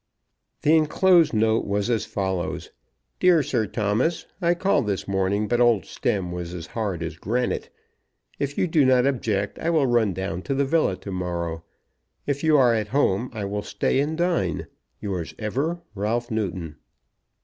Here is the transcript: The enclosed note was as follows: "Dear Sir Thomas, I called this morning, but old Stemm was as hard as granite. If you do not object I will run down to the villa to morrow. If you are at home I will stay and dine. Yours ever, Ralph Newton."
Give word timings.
The 0.63 0.75
enclosed 0.75 1.31
note 1.31 1.63
was 1.67 1.87
as 1.87 2.05
follows: 2.05 2.71
"Dear 3.19 3.43
Sir 3.43 3.67
Thomas, 3.67 4.25
I 4.41 4.55
called 4.55 4.87
this 4.87 5.07
morning, 5.07 5.47
but 5.47 5.61
old 5.61 5.83
Stemm 5.85 6.31
was 6.31 6.55
as 6.55 6.65
hard 6.73 7.03
as 7.03 7.17
granite. 7.17 7.69
If 8.39 8.57
you 8.57 8.65
do 8.65 8.83
not 8.83 9.05
object 9.05 9.59
I 9.59 9.69
will 9.69 9.85
run 9.85 10.11
down 10.15 10.41
to 10.41 10.55
the 10.55 10.65
villa 10.65 10.97
to 10.97 11.11
morrow. 11.11 11.63
If 12.25 12.43
you 12.43 12.57
are 12.57 12.73
at 12.73 12.87
home 12.87 13.29
I 13.31 13.45
will 13.45 13.61
stay 13.61 13.99
and 13.99 14.17
dine. 14.17 14.65
Yours 14.99 15.35
ever, 15.37 15.83
Ralph 15.93 16.31
Newton." 16.31 16.77